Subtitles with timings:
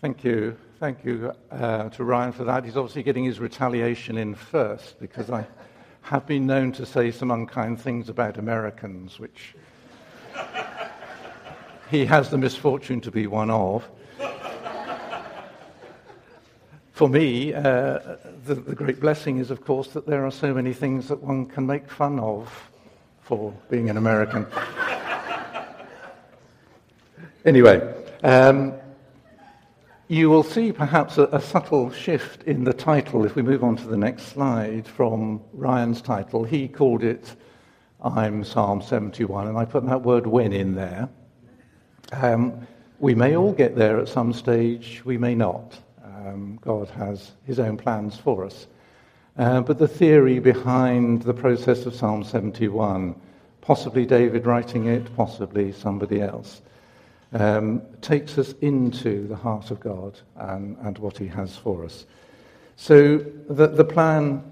[0.00, 0.56] Thank you.
[0.78, 2.64] Thank you uh, to Ryan for that.
[2.64, 5.46] He's obviously getting his retaliation in first because I
[6.00, 9.54] have been known to say some unkind things about Americans, which
[11.90, 13.86] he has the misfortune to be one of.
[16.92, 17.98] For me, uh,
[18.46, 21.44] the, the great blessing is, of course, that there are so many things that one
[21.44, 22.70] can make fun of
[23.20, 24.46] for being an American.
[27.44, 28.72] anyway, um,
[30.10, 33.76] you will see perhaps a, a, subtle shift in the title if we move on
[33.76, 36.42] to the next slide from Ryan's title.
[36.42, 37.36] He called it
[38.02, 41.08] I'm Psalm 71, and I put that word when in there.
[42.10, 42.66] Um,
[42.98, 45.78] we may all get there at some stage, we may not.
[46.04, 48.66] Um, God has his own plans for us.
[49.38, 53.14] Uh, but the theory behind the process of Psalm 71,
[53.60, 56.62] possibly David writing it, possibly somebody else,
[57.32, 62.06] um, takes us into the heart of God and, and what He has for us.
[62.76, 64.42] So the, the plan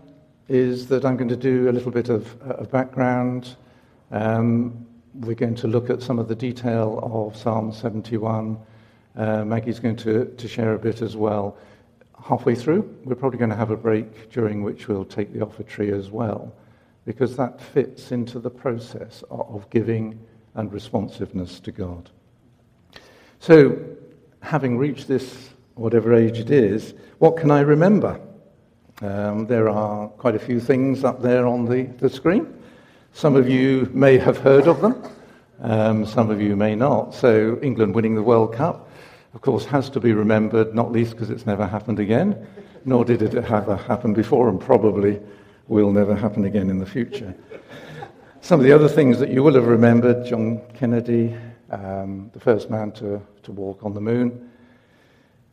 [0.48, 3.56] is that I'm going to do a little bit of, of background.
[4.10, 8.58] Um, we're going to look at some of the detail of Psalm 71.
[9.16, 11.56] Uh, Maggie's going to, to share a bit as well.
[12.22, 15.92] Halfway through, we're probably going to have a break during which we'll take the offertory
[15.92, 16.52] as well,
[17.04, 20.18] because that fits into the process of giving
[20.54, 22.10] and responsiveness to God.
[23.40, 23.78] So,
[24.40, 28.20] having reached this, whatever age it is, what can I remember?
[29.00, 32.52] Um, there are quite a few things up there on the, the screen.
[33.12, 35.02] Some of you may have heard of them,
[35.60, 37.14] um, some of you may not.
[37.14, 38.90] So, England winning the World Cup,
[39.34, 42.44] of course, has to be remembered, not least because it's never happened again,
[42.84, 45.20] nor did it ever happen before, and probably
[45.68, 47.32] will never happen again in the future.
[48.40, 51.36] Some of the other things that you will have remembered John Kennedy,
[51.70, 54.50] um, the first man to, to walk on the moon.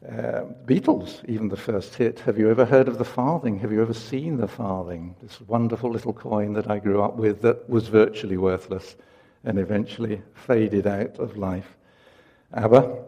[0.08, 2.20] Uh, Beatles, even the first hit.
[2.20, 3.58] Have you ever heard of the farthing?
[3.60, 5.16] Have you ever seen the farthing?
[5.22, 8.96] This wonderful little coin that I grew up with that was virtually worthless
[9.44, 11.76] and eventually faded out of life.
[12.54, 13.04] ABBA,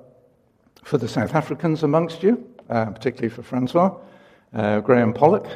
[0.83, 3.95] for the South Africans amongst you, uh, particularly for Francois,
[4.53, 5.47] uh, Graeme Pollock,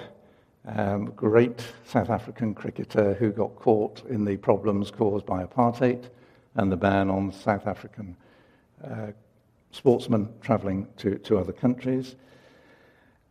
[0.68, 6.10] um, great South African cricketer who got caught in the problems caused by apartheid
[6.56, 8.16] and the ban on South African
[8.84, 9.08] uh,
[9.72, 12.16] sportsmen travelling to, to other countries.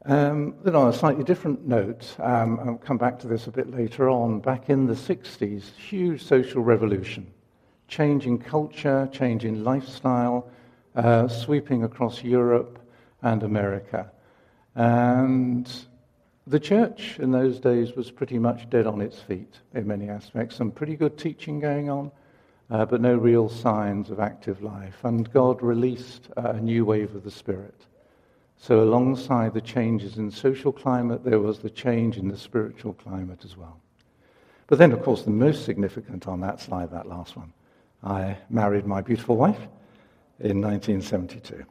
[0.07, 3.71] Um, then on a slightly different note, um, I'll come back to this a bit
[3.71, 7.27] later on, back in the 60s, huge social revolution,
[7.87, 10.49] change in culture, change in lifestyle,
[10.97, 12.79] uh, sweeping across Europe
[13.23, 14.11] and America.
[14.75, 15.71] And
[16.47, 20.57] the church in those days was pretty much dead on its feet in many aspects.
[20.57, 22.11] Some pretty good teaching going on,
[22.71, 24.97] uh, but no real signs of active life.
[25.03, 27.87] And God released uh, a new wave of the Spirit.
[28.57, 33.41] So, alongside the changes in social climate, there was the change in the spiritual climate
[33.45, 33.81] as well.
[34.67, 37.53] But then, of course, the most significant on that slide, that last one,
[38.05, 39.61] I married my beautiful wife
[40.39, 41.65] in 1972.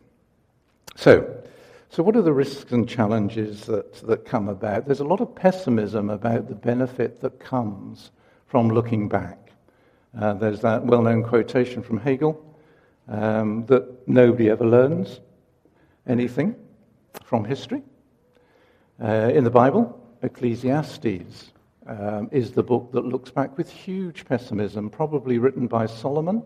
[0.96, 1.44] So,
[1.90, 4.86] so what are the risks and challenges that, that come about?
[4.86, 8.12] There's a lot of pessimism about the benefit that comes
[8.48, 9.49] from looking back.
[10.18, 12.44] Uh, there's that well known quotation from Hegel
[13.08, 15.20] um, that nobody ever learns
[16.08, 16.56] anything
[17.24, 17.84] from history.
[19.02, 21.52] Uh, in the Bible, Ecclesiastes
[21.88, 26.44] um, is the book that looks back with huge pessimism, probably written by Solomon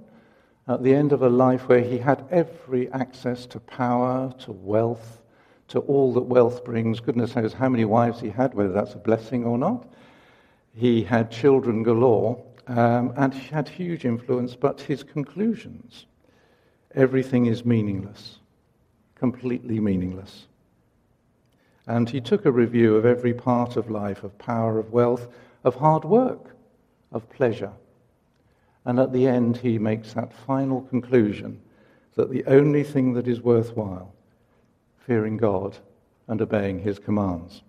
[0.67, 5.21] at the end of a life where he had every access to power, to wealth,
[5.69, 6.99] to all that wealth brings.
[6.99, 9.91] Goodness knows how many wives he had, whether that's a blessing or not.
[10.75, 16.05] He had children galore, um, and he had huge influence, but his conclusions
[16.95, 18.37] everything is meaningless,
[19.15, 20.45] completely meaningless.
[21.87, 25.27] And he took a review of every part of life of power, of wealth,
[25.63, 26.55] of hard work,
[27.11, 27.73] of pleasure.
[28.85, 31.59] And at the end, he makes that final conclusion
[32.15, 34.13] that the only thing that is worthwhile,
[35.05, 35.77] fearing God
[36.27, 37.63] and obeying his commands.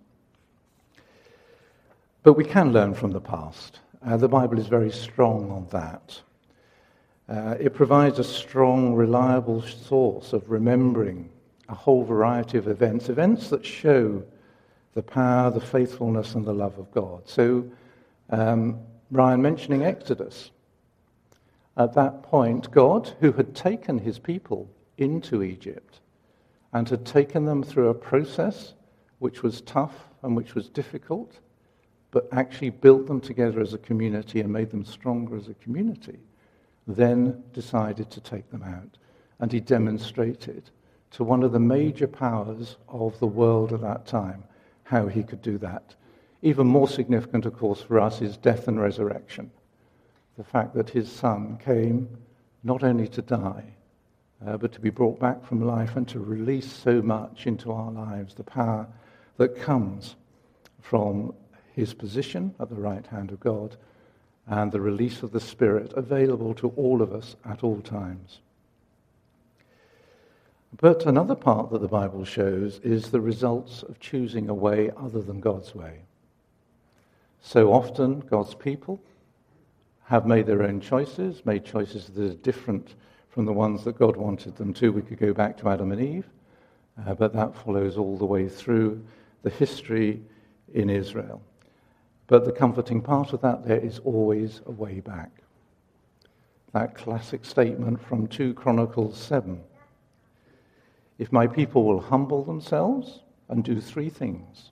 [2.23, 3.79] But we can learn from the past.
[4.05, 6.21] Uh, the Bible is very strong on that.
[7.27, 11.27] Uh, it provides a strong, reliable source of remembering
[11.69, 14.21] a whole variety of events, events that show
[14.93, 17.27] the power, the faithfulness, and the love of God.
[17.27, 17.67] So,
[18.29, 18.79] um,
[19.09, 20.51] Ryan mentioning Exodus.
[21.75, 24.69] At that point, God, who had taken his people
[24.99, 25.99] into Egypt
[26.73, 28.75] and had taken them through a process
[29.17, 31.39] which was tough and which was difficult,
[32.15, 36.17] but actually built them together as a community and made them stronger as a community,
[36.87, 38.97] then decided to take them out.
[39.39, 40.69] And he demonstrated
[41.11, 44.45] to one of the major powers of the world at that time,
[44.83, 45.93] how he could do that.
[46.41, 49.51] Even more significant, of course, for us is death and resurrection.
[50.37, 52.07] The fact that his son came
[52.63, 53.73] not only to die,
[54.47, 57.91] uh, but to be brought back from life and to release so much into our
[57.91, 58.87] lives, the power
[59.35, 60.15] that comes
[60.79, 61.33] from
[61.75, 63.75] his position at the right hand of God
[64.47, 68.39] and the release of the Spirit available to all of us at all times.
[70.77, 75.21] But another part that the Bible shows is the results of choosing a way other
[75.21, 76.01] than God's way.
[77.41, 78.99] So often, God's people
[80.05, 82.95] have made their own choices, made choices that are different
[83.29, 84.89] from the ones that God wanted them to.
[84.89, 86.27] We could go back to Adam and Eve,
[87.05, 89.03] uh, but that follows all the way through
[89.43, 90.21] the history
[90.73, 91.41] in Israel.
[92.27, 95.31] But the comforting part of that, there is always a way back.
[96.73, 99.61] That classic statement from 2 Chronicles 7.
[101.17, 104.71] If my people will humble themselves and do three things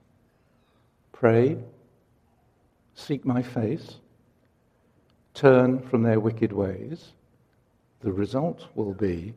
[1.12, 1.58] pray,
[2.96, 4.00] seek my face,
[5.34, 7.14] turn from their wicked ways,
[8.02, 9.34] the result will be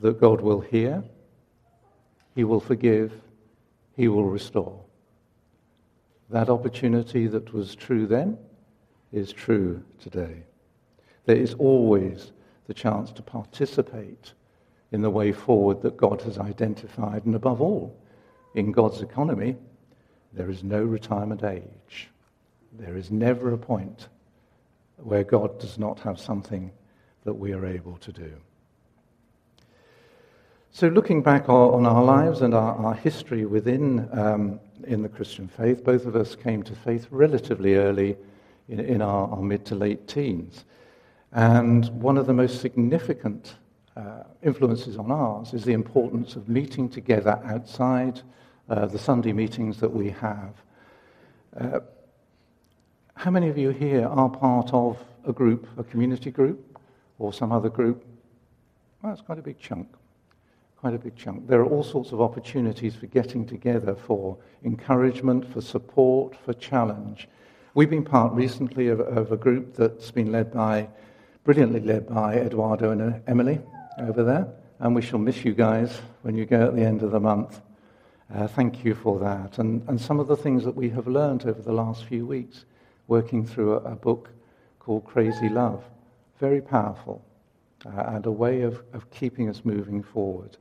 [0.00, 1.02] that God will hear,
[2.36, 3.12] He will forgive,
[3.96, 4.83] He will restore.
[6.34, 8.36] That opportunity that was true then
[9.12, 10.42] is true today.
[11.26, 12.32] There is always
[12.66, 14.32] the chance to participate
[14.90, 17.96] in the way forward that God has identified, and above all,
[18.56, 19.54] in God's economy,
[20.32, 22.10] there is no retirement age.
[22.72, 24.08] There is never a point
[24.96, 26.72] where God does not have something
[27.22, 28.32] that we are able to do.
[30.72, 35.84] So, looking back on our lives and our, history within um, in the Christian faith,
[35.84, 38.16] both of us came to faith relatively early
[38.68, 40.64] in, in our, our, mid to late teens.
[41.32, 43.56] And one of the most significant
[43.96, 48.20] uh, influences on ours is the importance of meeting together outside
[48.68, 50.54] uh, the Sunday meetings that we have.
[51.58, 51.80] Uh,
[53.14, 56.78] how many of you here are part of a group, a community group,
[57.18, 58.04] or some other group?
[59.02, 59.88] Well, that's quite a big chunk.
[60.84, 61.48] Quite a big chunk.
[61.48, 67.26] There are all sorts of opportunities for getting together for encouragement, for support, for challenge.
[67.72, 70.90] We've been part recently of, of a group that's been led by,
[71.42, 73.60] brilliantly led by Eduardo and Emily
[73.98, 74.46] over there,
[74.78, 77.62] and we shall miss you guys when you go at the end of the month.
[78.34, 79.56] Uh, thank you for that.
[79.56, 82.66] And, and some of the things that we have learned over the last few weeks
[83.06, 84.28] working through a, a book
[84.80, 85.82] called Crazy Love.
[86.38, 87.24] Very powerful
[87.86, 90.58] uh, and a way of, of keeping us moving forward.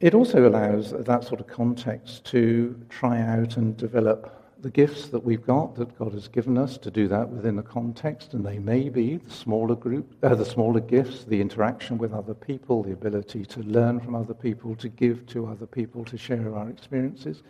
[0.00, 5.22] It also allows that sort of context to try out and develop the gifts that
[5.22, 8.58] we've got, that God has given us, to do that within the context, and they
[8.58, 12.92] may be the smaller group, uh, the smaller gifts, the interaction with other people, the
[12.92, 17.42] ability to learn from other people, to give to other people, to share our experiences.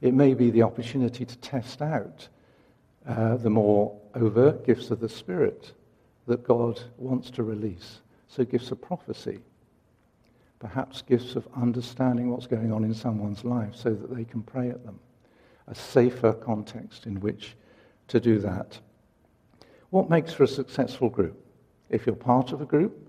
[0.00, 2.28] It may be the opportunity to test out
[3.06, 5.72] uh, the more overt gifts of the Spirit
[6.26, 8.00] that God wants to release.
[8.28, 9.40] So, gifts of prophecy,
[10.58, 14.70] perhaps gifts of understanding what's going on in someone's life so that they can pray
[14.70, 14.98] at them.
[15.68, 17.56] A safer context in which
[18.08, 18.78] to do that.
[19.90, 21.38] What makes for a successful group?
[21.90, 23.06] If you're part of a group,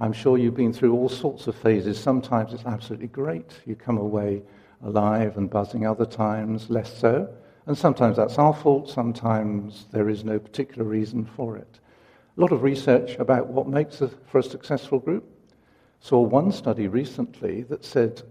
[0.00, 1.98] I'm sure you've been through all sorts of phases.
[1.98, 3.52] Sometimes it's absolutely great.
[3.64, 4.42] You come away
[4.84, 7.28] alive and buzzing, other times less so.
[7.66, 11.80] And sometimes that's our fault, sometimes there is no particular reason for it.
[12.36, 15.24] A lot of research about what makes a, for a successful group.
[16.00, 18.22] Saw one study recently that said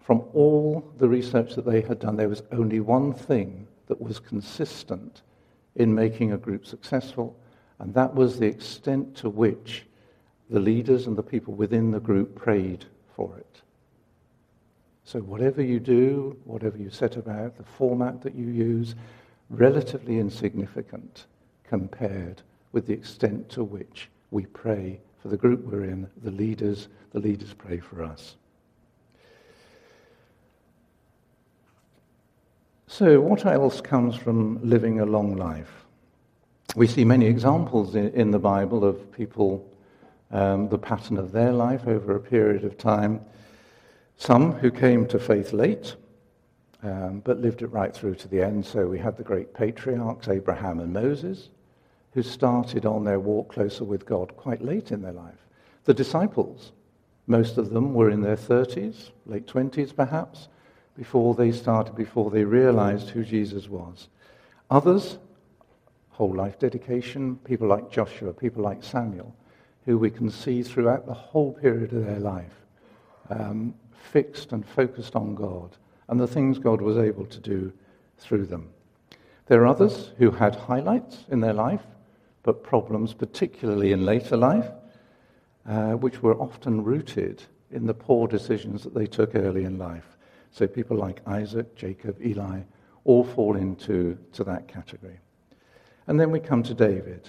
[0.00, 4.20] from all the research that they had done, there was only one thing that was
[4.20, 5.22] consistent
[5.74, 7.36] in making a group successful,
[7.78, 9.84] and that was the extent to which
[10.48, 12.84] the leaders and the people within the group prayed
[13.14, 13.62] for it.
[15.04, 18.94] So, whatever you do, whatever you set about, the format that you use,
[19.50, 21.26] relatively insignificant
[21.64, 26.86] compared with the extent to which we pray for the group we're in, the leaders,
[27.10, 28.36] the leaders pray for us.
[32.86, 35.84] So, what else comes from living a long life?
[36.76, 39.68] We see many examples in, the Bible of people,
[40.30, 43.20] um, the pattern of their life over a period of time.
[44.18, 45.96] Some who came to faith late,
[46.84, 48.64] um, but lived it right through to the end.
[48.64, 51.48] So we had the great patriarchs, Abraham and Moses,
[52.16, 55.36] who started on their walk closer with God quite late in their life.
[55.84, 56.72] The disciples,
[57.26, 60.48] most of them were in their 30s, late 20s perhaps,
[60.96, 64.08] before they started, before they realized who Jesus was.
[64.70, 65.18] Others,
[66.08, 69.36] whole life dedication, people like Joshua, people like Samuel,
[69.84, 72.64] who we can see throughout the whole period of their life,
[73.28, 73.74] um,
[74.10, 75.76] fixed and focused on God
[76.08, 77.74] and the things God was able to do
[78.16, 78.70] through them.
[79.48, 81.82] There are others who had highlights in their life,
[82.46, 84.70] but problems, particularly in later life,
[85.68, 90.16] uh, which were often rooted in the poor decisions that they took early in life.
[90.52, 92.60] So people like Isaac, Jacob, Eli
[93.04, 95.18] all fall into to that category.
[96.06, 97.28] And then we come to David.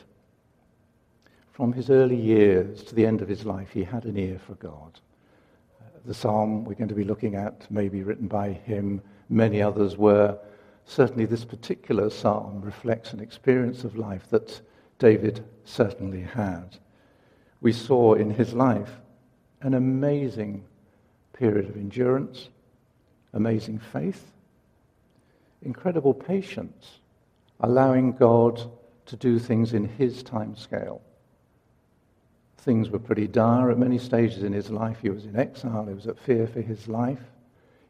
[1.52, 4.54] From his early years to the end of his life, he had an ear for
[4.54, 5.00] God.
[6.06, 9.98] The psalm we're going to be looking at may be written by him, many others
[9.98, 10.38] were.
[10.86, 14.62] Certainly, this particular psalm reflects an experience of life that
[15.00, 16.78] David certainly had.
[17.62, 19.00] We saw in his life
[19.62, 20.64] an amazing
[21.34, 22.50] period of endurance,
[23.34, 24.32] amazing faith,
[25.62, 27.00] incredible patience,
[27.60, 28.62] allowing God
[29.08, 31.02] to do things in his time scale.
[32.58, 35.00] Things were pretty dire at many stages in his life.
[35.02, 37.24] He was in exile, he was at fear for his life.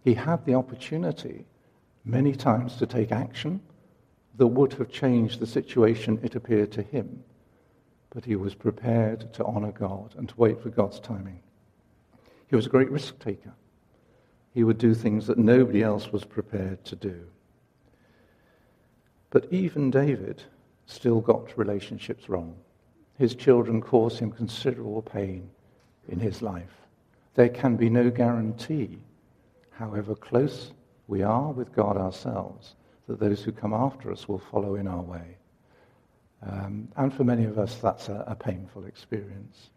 [0.04, 1.46] He had the opportunity
[2.06, 3.62] many times to take action
[4.38, 7.24] that would have changed the situation, it appeared to him.
[8.12, 11.40] But he was prepared to honor God and to wait for God's timing.
[12.48, 13.54] He was a great risk taker.
[14.54, 17.26] He would do things that nobody else was prepared to do.
[19.30, 20.44] But even David
[20.86, 22.56] still got relationships wrong.
[23.18, 25.50] His children caused him considerable pain
[26.08, 26.88] in his life.
[27.34, 29.00] There can be no guarantee,
[29.72, 30.72] however close
[31.08, 32.76] we are with God ourselves,
[33.08, 35.38] that those who come after us will follow in our way.
[36.46, 39.70] Um, and for many of us, that's a, a painful experience.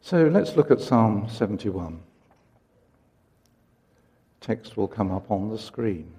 [0.00, 2.00] So let's look at Psalm 71.
[4.40, 6.12] Text will come up on the screen.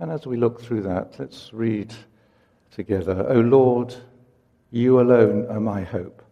[0.00, 1.94] And as we look through that, let's read
[2.70, 3.26] together.
[3.28, 3.94] O Lord,
[4.70, 6.22] you alone are my hope.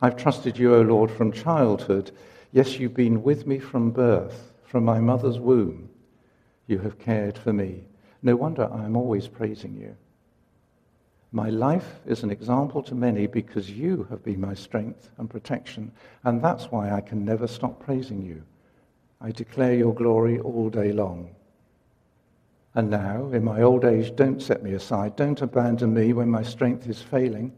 [0.00, 2.12] I've trusted you, O Lord, from childhood.
[2.54, 5.88] Yes, you've been with me from birth, from my mother's womb.
[6.68, 7.82] You have cared for me.
[8.22, 9.96] No wonder I'm always praising you.
[11.32, 15.90] My life is an example to many because you have been my strength and protection,
[16.22, 18.44] and that's why I can never stop praising you.
[19.20, 21.34] I declare your glory all day long.
[22.76, 25.16] And now, in my old age, don't set me aside.
[25.16, 27.52] Don't abandon me when my strength is failing,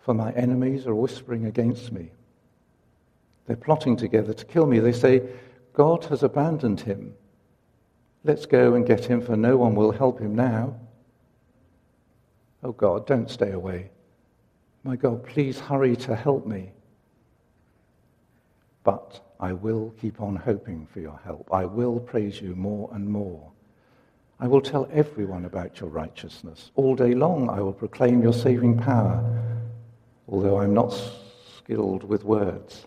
[0.00, 2.10] for my enemies are whispering against me.
[3.50, 4.78] They're plotting together to kill me.
[4.78, 5.24] They say,
[5.72, 7.14] God has abandoned him.
[8.22, 10.76] Let's go and get him, for no one will help him now.
[12.62, 13.90] Oh God, don't stay away.
[14.84, 16.70] My God, please hurry to help me.
[18.84, 21.48] But I will keep on hoping for your help.
[21.52, 23.50] I will praise you more and more.
[24.38, 26.70] I will tell everyone about your righteousness.
[26.76, 29.24] All day long I will proclaim your saving power,
[30.28, 30.94] although I'm not
[31.58, 32.86] skilled with words.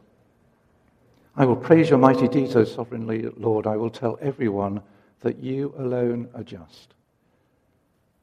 [1.35, 3.65] I will praise your mighty deeds, O sovereignly Lord.
[3.65, 4.81] I will tell everyone
[5.21, 6.93] that you alone are just.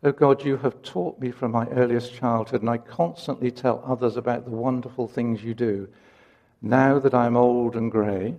[0.04, 4.16] O God, you have taught me from my earliest childhood, and I constantly tell others
[4.16, 5.88] about the wonderful things you do.
[6.62, 8.36] Now that I am old and grey,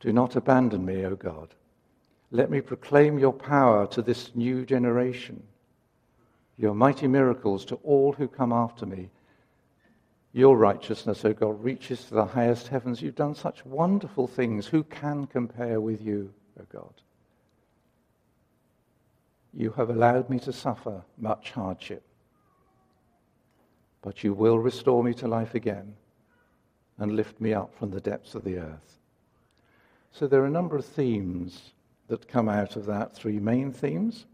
[0.00, 1.54] do not abandon me, O God.
[2.30, 5.42] Let me proclaim your power to this new generation,
[6.58, 9.08] your mighty miracles to all who come after me.
[10.32, 13.02] Your righteousness, O God, reaches to the highest heavens.
[13.02, 14.66] You've done such wonderful things.
[14.66, 16.94] Who can compare with you, O God?
[19.52, 22.02] You have allowed me to suffer much hardship,
[24.00, 25.94] but you will restore me to life again
[26.98, 28.98] and lift me up from the depths of the earth.
[30.12, 31.72] So there are a number of themes
[32.08, 34.24] that come out of that, three main themes.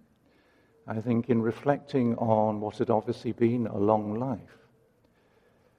[0.87, 4.68] I think in reflecting on what had obviously been a long life,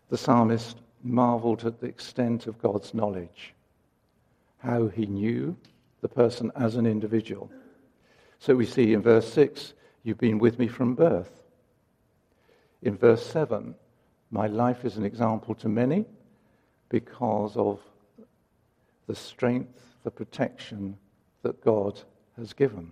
[0.09, 3.53] the psalmist marveled at the extent of God's knowledge,
[4.57, 5.55] how he knew
[6.01, 7.49] the person as an individual
[8.39, 9.73] so we see in verse 6,
[10.03, 11.43] you've been with me from birth.
[12.81, 13.75] In verse 7,
[14.31, 16.05] my life is an example to many
[16.87, 17.81] because of
[19.07, 20.97] the strength, the protection
[21.43, 21.99] that God
[22.37, 22.91] has given.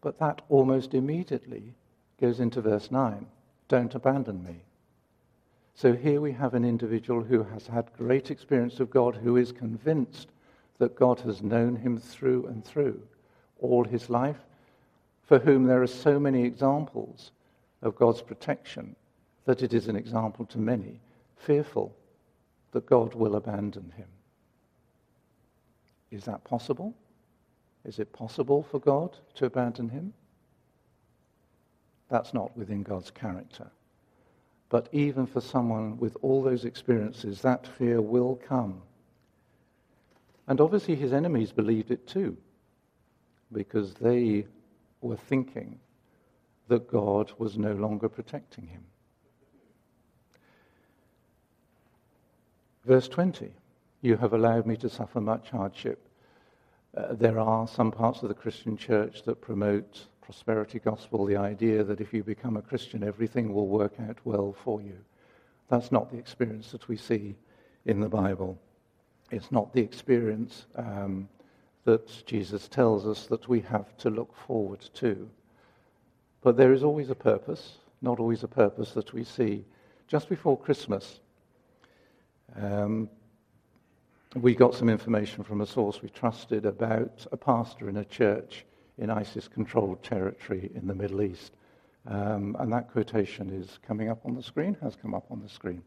[0.00, 1.74] But that almost immediately
[2.20, 3.26] goes into verse 9
[3.68, 4.56] don't abandon me.
[5.74, 9.52] So here we have an individual who has had great experience of God, who is
[9.52, 10.28] convinced
[10.78, 13.02] that God has known him through and through
[13.60, 14.40] all his life,
[15.22, 17.32] for whom there are so many examples
[17.82, 18.96] of God's protection
[19.44, 21.00] that it is an example to many,
[21.36, 21.94] fearful
[22.72, 24.08] that God will abandon him.
[26.10, 26.94] Is that possible?
[27.84, 30.12] Is it possible for God to abandon him?
[32.08, 33.70] That's not within God's character.
[34.70, 38.80] But even for someone with all those experiences, that fear will come.
[40.46, 42.36] And obviously, his enemies believed it too,
[43.52, 44.46] because they
[45.00, 45.80] were thinking
[46.68, 48.84] that God was no longer protecting him.
[52.84, 53.50] Verse 20
[54.02, 56.08] You have allowed me to suffer much hardship.
[56.96, 61.82] Uh, there are some parts of the Christian church that promote prosperity gospel, the idea
[61.84, 64.96] that if you become a Christian, everything will work out well for you.
[65.68, 67.36] That's not the experience that we see
[67.86, 68.58] in the Bible.
[69.30, 71.28] It's not the experience um,
[71.84, 75.28] that Jesus tells us that we have to look forward to.
[76.42, 79.64] But there is always a purpose, not always a purpose that we see.
[80.08, 81.20] Just before Christmas,
[82.56, 83.08] um,
[84.34, 88.64] we got some information from a source we trusted about a pastor in a church
[88.98, 91.52] in ISIS controlled territory in the Middle East.
[92.06, 95.48] Um, and that quotation is coming up on the screen, has come up on the
[95.48, 95.82] screen.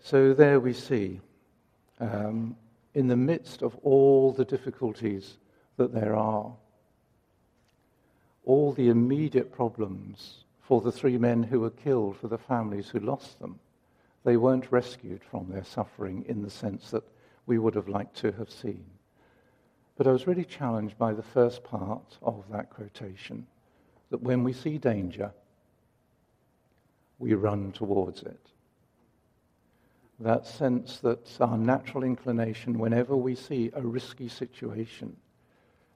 [0.00, 1.20] So there we see,
[1.98, 2.56] um,
[2.94, 5.38] in the midst of all the difficulties
[5.76, 6.52] that there are,
[8.44, 13.00] all the immediate problems for the three men who were killed, for the families who
[13.00, 13.58] lost them,
[14.24, 17.04] they weren't rescued from their suffering in the sense that
[17.46, 18.84] we would have liked to have seen.
[19.96, 23.46] But I was really challenged by the first part of that quotation
[24.10, 25.32] that when we see danger,
[27.18, 28.50] we run towards it.
[30.20, 35.16] That sense that our natural inclination, whenever we see a risky situation,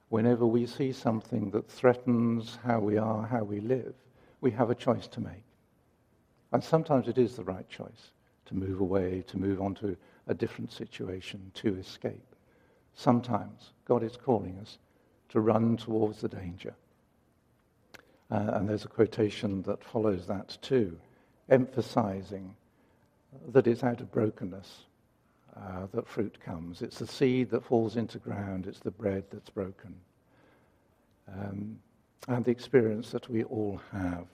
[0.09, 3.95] whenever we see something that threatens how we are, how we live,
[4.41, 5.45] we have a choice to make.
[6.53, 8.13] And sometimes it is the right choice
[8.47, 12.35] to move away, to move on to a different situation, to escape.
[12.99, 14.79] Sometimes God is calling us
[15.29, 16.75] to run towards the danger.
[18.29, 20.99] Uh, and there's a quotation that follows that too,
[21.49, 22.57] emphasizing
[23.53, 24.81] that it's out of brokenness
[25.57, 26.83] uh, that fruit comes.
[26.83, 29.95] It's the seed that falls into ground, it's the bread that's broken.
[31.33, 31.79] Um,
[32.27, 34.27] and the experience that we all have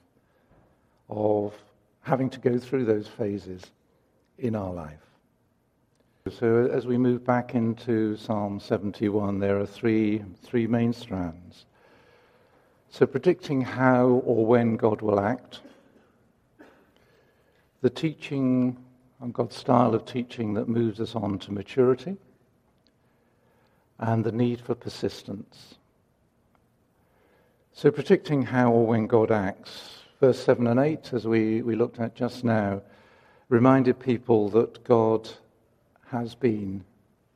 [1.11, 1.53] of
[2.01, 3.63] having to go through those phases
[4.39, 5.14] in our life.
[6.33, 11.67] So as we move back into Psalm 71, there are three, three main strands.
[12.89, 15.61] So predicting how or when God will act,
[17.83, 18.83] the teaching
[19.21, 22.17] and God's style of teaching that moves us on to maturity,
[23.99, 25.75] and the need for persistence.
[27.75, 32.01] So predicting how or when God acts, verse 7 and 8, as we, we looked
[32.01, 32.81] at just now,
[33.51, 35.29] reminded people that God
[36.11, 36.85] has been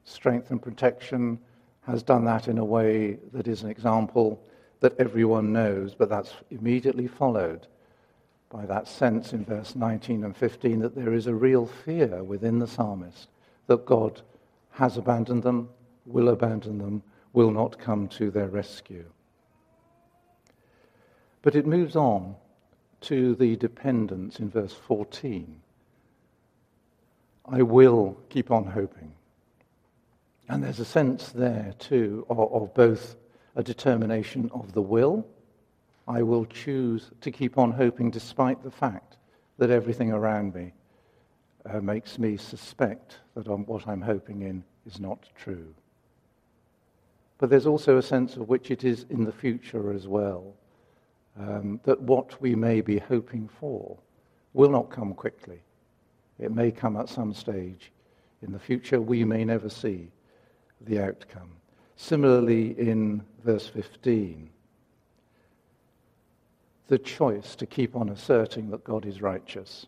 [0.04, 1.38] strength and protection,
[1.82, 4.42] has done that in a way that is an example
[4.80, 7.66] that everyone knows, but that's immediately followed
[8.50, 12.58] by that sense in verse 19 and 15 that there is a real fear within
[12.58, 13.28] the psalmist
[13.66, 14.22] that God
[14.70, 15.68] has abandoned them,
[16.06, 17.02] will abandon them,
[17.32, 19.04] will not come to their rescue.
[21.42, 22.36] But it moves on
[23.02, 25.60] to the dependence in verse 14
[27.50, 29.12] I will keep on hoping.
[30.48, 33.16] And there's a sense there, too, of, of, both
[33.56, 35.26] a determination of the will.
[36.06, 39.16] I will choose to keep on hoping despite the fact
[39.58, 40.72] that everything around me
[41.66, 45.74] uh, makes me suspect that I'm, what I'm hoping in is not true.
[47.38, 50.54] But there's also a sense of which it is in the future as well,
[51.38, 53.98] um, that what we may be hoping for
[54.54, 55.60] will not come quickly.
[56.38, 57.92] It may come at some stage
[58.42, 59.00] in the future.
[59.00, 60.10] We may never see
[60.80, 61.50] the outcome.
[61.96, 64.48] Similarly, in verse 15,
[66.86, 69.86] the choice to keep on asserting that God is righteous,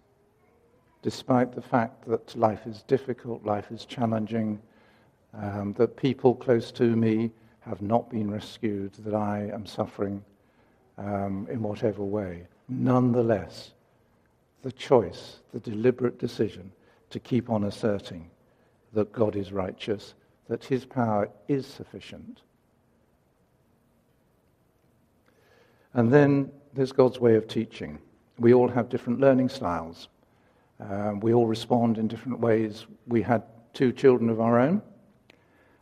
[1.02, 4.60] despite the fact that life is difficult, life is challenging,
[5.34, 10.22] um, that people close to me have not been rescued, that I am suffering
[10.98, 12.46] um, in whatever way.
[12.68, 13.72] Nonetheless,
[14.62, 16.72] the choice, the deliberate decision
[17.10, 18.30] to keep on asserting
[18.92, 20.14] that God is righteous,
[20.48, 22.42] that his power is sufficient.
[25.94, 27.98] And then there's God's way of teaching.
[28.38, 30.08] We all have different learning styles.
[30.78, 32.86] Um, we all respond in different ways.
[33.06, 33.42] We had
[33.74, 34.82] two children of our own,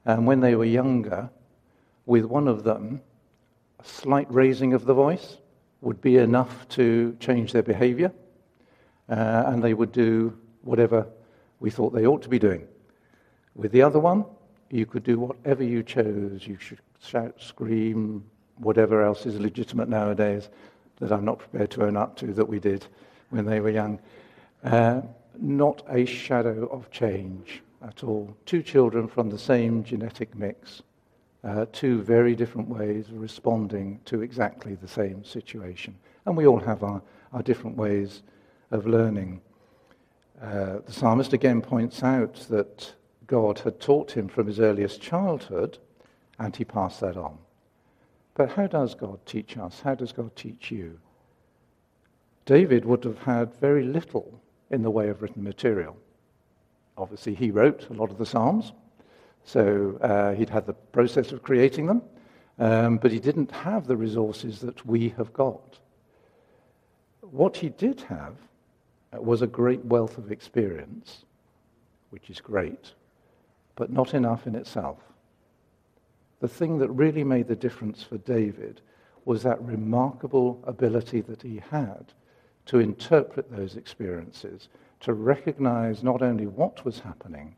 [0.04, 1.30] and when they were younger,
[2.06, 3.02] with one of them,
[3.80, 5.36] a slight raising of the voice
[5.82, 8.12] would be enough to change their behavior
[9.08, 11.06] uh, and they would do whatever
[11.60, 12.66] we thought they ought to be doing.
[13.54, 14.24] With the other one,
[14.70, 16.46] you could do whatever you chose.
[16.46, 18.24] You should shout, scream,
[18.58, 20.48] whatever else is legitimate nowadays,
[20.96, 22.86] that I'm not prepared to own up to that we did
[23.30, 23.98] when they were young.
[24.62, 25.02] Uh,
[25.38, 28.36] not a shadow of change at all.
[28.44, 30.82] Two children from the same genetic mix,
[31.44, 35.94] uh, two very different ways of responding to exactly the same situation.
[36.26, 37.00] And we all have our,
[37.32, 38.22] our different ways
[38.70, 39.40] of learning.
[40.40, 42.94] Uh, the psalmist again points out that
[43.26, 45.78] God had taught him from his earliest childhood,
[46.38, 47.38] and he passed that on.
[48.34, 49.80] But how does God teach us?
[49.80, 50.98] How does God teach you?
[52.46, 55.96] David would have had very little in the way of written material.
[56.96, 58.72] Obviously, he wrote a lot of the Psalms,
[59.44, 62.02] so uh, he'd had the process of creating them,
[62.58, 65.78] um, but he didn't have the resources that we have got.
[67.20, 68.34] What he did have
[69.12, 71.24] was a great wealth of experience,
[72.10, 72.92] which is great,
[73.76, 74.98] but not enough in itself.
[76.40, 78.80] The thing that really made the difference for David
[79.24, 82.12] was that remarkable ability that he had
[82.66, 84.68] to interpret those experiences,
[85.00, 87.56] to recognize not only what was happening,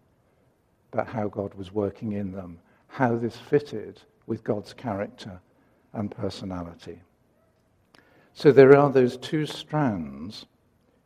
[0.91, 5.41] but how God was working in them, how this fitted with God's character
[5.93, 7.01] and personality.
[8.35, 10.47] So there are those two strands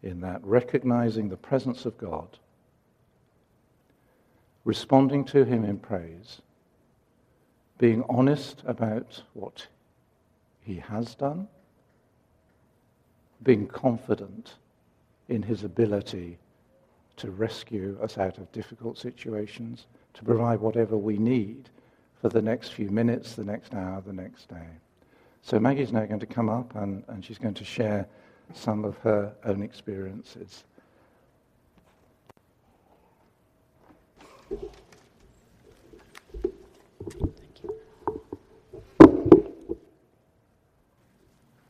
[0.05, 2.39] in that recognizing the presence of God,
[4.65, 6.43] responding to Him in praise,
[7.79, 9.67] being honest about what
[10.61, 11.49] He has done,
[13.43, 14.55] being confident
[15.29, 16.39] in His ability
[17.17, 21.71] to rescue us out of difficult situations, to provide whatever we need
[22.21, 24.69] for the next few minutes, the next hour, the next day.
[25.41, 28.07] So Maggie's now going to come up and, and she's going to share
[28.53, 30.65] some of her own experiences.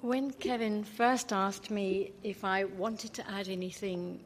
[0.01, 4.21] When Kevin first asked me if I wanted to add anything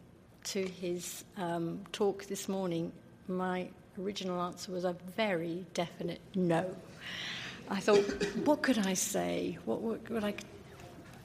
[0.44, 2.90] to his um, talk this morning,
[3.28, 3.68] my
[4.00, 6.74] original answer was a very definite no.
[7.70, 8.02] I thought,
[8.44, 9.58] what could I say?
[9.66, 10.34] What would I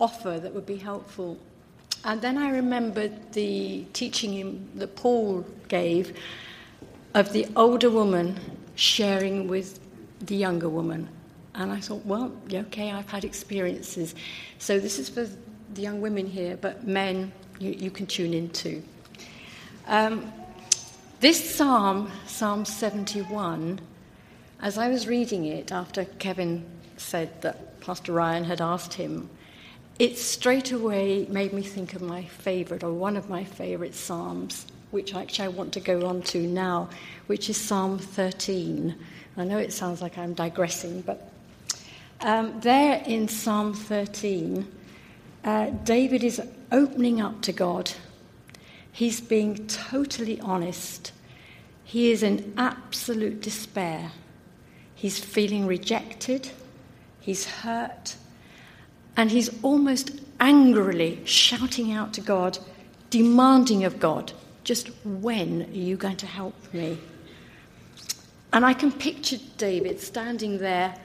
[0.04, 1.38] offer that would be helpful.
[2.04, 6.18] And then I remembered the teaching that Paul gave
[7.14, 8.38] of the older woman
[8.76, 9.80] sharing with
[10.20, 11.08] the younger woman.
[11.56, 14.14] And I thought, well, okay, I've had experiences.
[14.58, 15.26] So this is for
[15.74, 18.84] the young women here, but men, you, you can tune in too.
[19.88, 20.34] Um,
[21.22, 23.80] this psalm, Psalm 71,
[24.62, 26.66] as I was reading it after Kevin
[26.98, 29.30] said that Pastor Ryan had asked him
[30.00, 34.66] it straight away made me think of my favorite, or one of my favorite Psalms,
[34.92, 36.90] which actually I want to go on to now,
[37.28, 38.96] which is Psalm 13.
[39.38, 41.32] I know it sounds like I'm digressing, but
[42.22, 44.68] um, there in Psalm 13,
[45.44, 47.92] uh, David is opening up to God.
[48.92, 51.12] He's being totally honest.
[51.84, 54.12] He is in absolute despair.
[54.96, 56.50] He's feeling rejected.
[57.20, 58.16] He's hurt.
[59.16, 62.58] And he's almost angrily shouting out to God,
[63.10, 66.98] demanding of God, just when are you going to help me?
[68.52, 70.96] And I can picture David standing there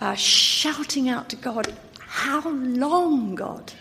[0.00, 3.72] uh, shouting out to God, How long, God?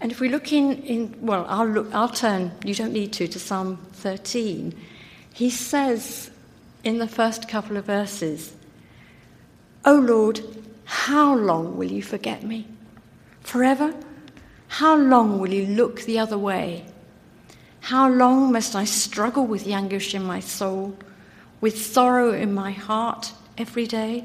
[0.00, 3.28] And if we look in, in well, I'll, look, I'll turn, you don't need to,
[3.28, 4.74] to Psalm 13.
[5.32, 6.30] He says
[6.82, 8.54] in the first couple of verses,
[9.84, 10.40] O Lord,
[10.84, 12.66] how long will you forget me?
[13.42, 13.94] Forever?
[14.68, 16.86] How long will you look the other way?
[17.80, 20.96] How long must I struggle with the anguish in my soul,
[21.60, 24.24] with sorrow in my heart every day?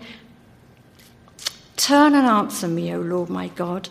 [1.75, 3.89] Turn and answer me, O Lord my God.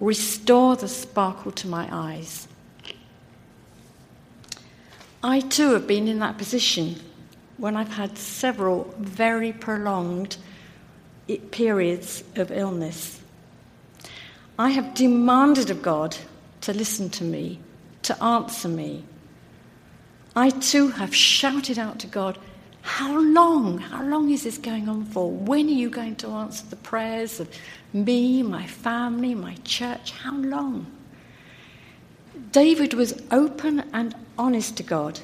[0.00, 2.48] Restore the sparkle to my eyes.
[5.22, 6.96] I too have been in that position
[7.56, 10.36] when I've had several very prolonged
[11.50, 13.20] periods of illness.
[14.58, 16.16] I have demanded of God
[16.60, 17.58] to listen to me,
[18.02, 19.04] to answer me.
[20.36, 22.38] I too have shouted out to God,
[22.82, 23.78] How long?
[23.78, 25.30] How long is this going on for?
[25.30, 27.48] When are you going to answer the prayers of
[27.92, 30.12] me, my family, my church?
[30.12, 30.86] How long?
[32.52, 35.18] David was open and honest to God.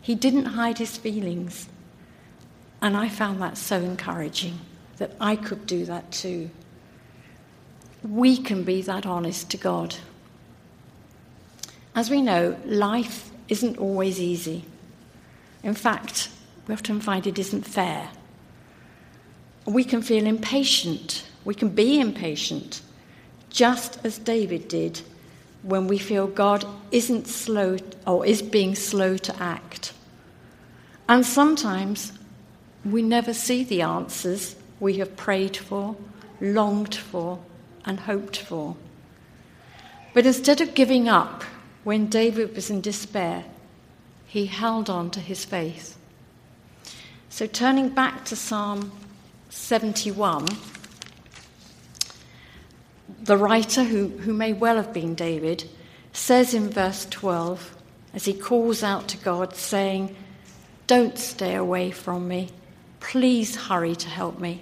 [0.00, 1.68] He didn't hide his feelings.
[2.80, 4.58] And I found that so encouraging
[4.96, 6.50] that I could do that too
[8.02, 9.96] we can be that honest to God.
[11.94, 14.64] As we know, life isn't always easy.
[15.62, 16.28] In fact,
[16.66, 18.08] we often find it isn't fair.
[19.66, 21.26] We can feel impatient.
[21.44, 22.82] We can be impatient.
[23.52, 25.02] just as David did
[25.62, 29.92] when we feel God isn't slow or is being slow to act.
[31.08, 32.12] And sometimes
[32.84, 35.96] we never see the answers we have prayed for,
[36.40, 37.38] longed for,
[37.84, 38.76] and hoped for.
[40.14, 41.44] But instead of giving up
[41.84, 43.44] when David was in despair,
[44.26, 45.96] he held on to his faith.
[47.28, 48.92] So, turning back to Psalm
[49.48, 50.46] 71,
[53.22, 55.68] the writer, who, who may well have been David,
[56.12, 57.76] says in verse 12,
[58.14, 60.14] as he calls out to God, saying,
[60.86, 62.50] Don't stay away from me.
[63.00, 64.60] Please hurry to help me.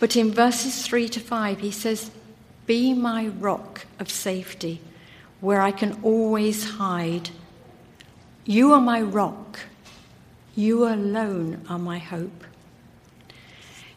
[0.00, 2.10] But in verses 3 to 5, he says,
[2.66, 4.80] Be my rock of safety,
[5.40, 7.30] where I can always hide.
[8.44, 9.60] You are my rock.
[10.54, 12.44] You alone are my hope.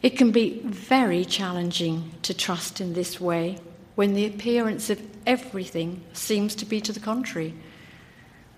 [0.02, 3.58] It can be very challenging to trust in this way
[3.96, 7.54] when the appearance of everything seems to be to the contrary,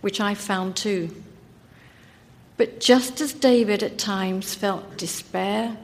[0.03, 1.11] which I found too.
[2.59, 5.79] But just as David at times felt despair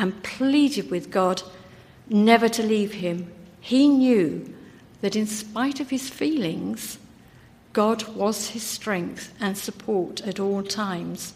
[0.00, 1.42] and pleaded with God
[2.08, 4.52] never to leave him, he knew
[5.02, 6.98] that in spite of his feelings,
[7.74, 11.34] God was his strength and support at all times,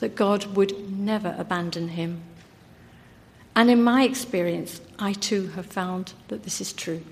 [0.00, 2.22] that God would never abandon him.
[3.54, 7.02] And in my experience, I too have found that this is true.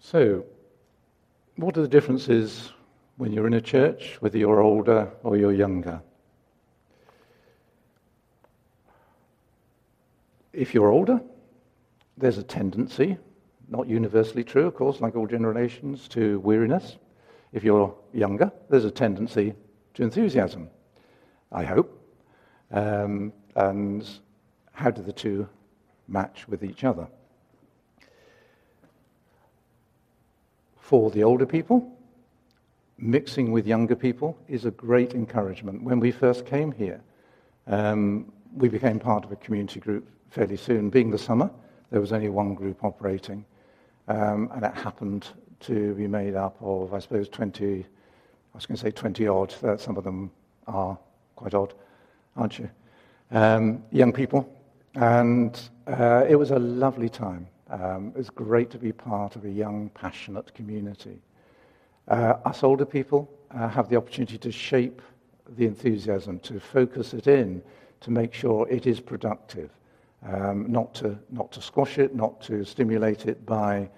[0.00, 0.44] So,
[1.58, 2.72] what are the differences
[3.16, 6.00] when you're in a church, whether you're older or you're younger?
[10.52, 11.20] If you're older,
[12.16, 13.18] there's a tendency
[13.68, 16.96] not universally true, of course, like all generations, to weariness.
[17.52, 19.54] If you're younger, there's a tendency
[19.94, 20.70] to enthusiasm,
[21.52, 21.94] I hope.
[22.70, 24.08] Um, and
[24.72, 25.48] how do the two
[26.06, 27.08] match with each other?
[30.88, 31.86] For the older people,
[32.96, 35.82] mixing with younger people is a great encouragement.
[35.82, 37.02] When we first came here,
[37.66, 40.88] um, we became part of a community group fairly soon.
[40.88, 41.50] Being the summer,
[41.90, 43.44] there was only one group operating.
[44.08, 45.26] Um, and it happened
[45.60, 47.84] to be made up of, I suppose, 20, I
[48.54, 50.30] was going to say 20 odd, some of them
[50.68, 50.98] are
[51.36, 51.74] quite odd,
[52.34, 52.70] aren't you?
[53.30, 54.50] Um, young people.
[54.94, 57.46] And uh, it was a lovely time.
[57.70, 61.20] Um, it was great to be part of a young, passionate community.
[62.08, 65.02] Uh, us older people uh, have the opportunity to shape
[65.56, 67.62] the enthusiasm, to focus it in,
[68.00, 69.70] to make sure it is productive
[70.26, 73.88] um, not, to, not to squash it, not to stimulate it by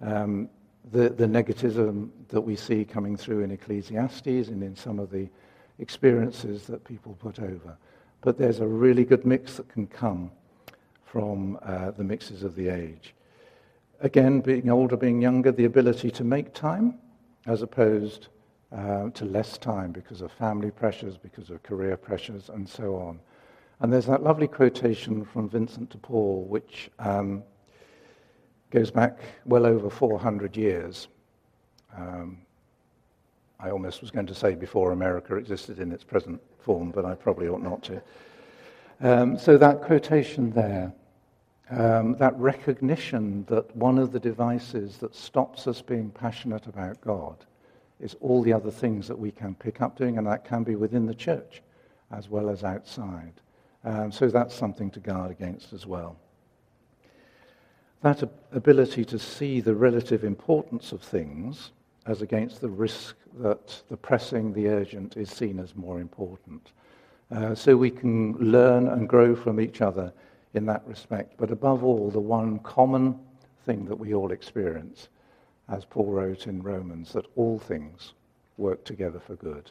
[0.00, 0.48] um,
[0.92, 5.28] the, the negativism that we see coming through in Ecclesiastes and in some of the
[5.78, 7.76] experiences that people put over.
[8.20, 10.30] But there's a really good mix that can come
[11.04, 13.14] from uh, the mixes of the age.
[14.00, 16.98] Again, being older, being younger, the ability to make time
[17.46, 18.28] as opposed
[18.72, 23.20] uh, to less time because of family pressures, because of career pressures, and so on.
[23.80, 27.42] And there's that lovely quotation from Vincent de Paul, which um,
[28.70, 31.08] goes back well over 400 years.
[31.96, 32.38] Um,
[33.58, 37.14] I almost was going to say before America existed in its present form, but I
[37.14, 38.02] probably ought not to.
[39.02, 40.92] Um, so that quotation there,
[41.70, 47.36] um, that recognition that one of the devices that stops us being passionate about God
[48.00, 50.74] is all the other things that we can pick up doing, and that can be
[50.74, 51.62] within the church
[52.10, 53.34] as well as outside.
[53.84, 56.16] Um, so that's something to guard against as well.
[58.02, 61.70] That ability to see the relative importance of things
[62.06, 66.72] as against the risk that the pressing, the urgent is seen as more important.
[67.30, 70.12] Uh, so we can learn and grow from each other
[70.54, 71.34] in that respect.
[71.36, 73.18] But above all, the one common
[73.64, 75.08] thing that we all experience,
[75.68, 78.14] as Paul wrote in Romans, that all things
[78.56, 79.70] work together for good.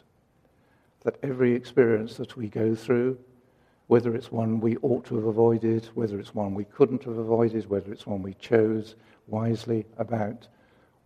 [1.04, 3.18] That every experience that we go through,
[3.86, 7.68] whether it's one we ought to have avoided, whether it's one we couldn't have avoided,
[7.68, 8.94] whether it's one we chose
[9.26, 10.46] wisely about,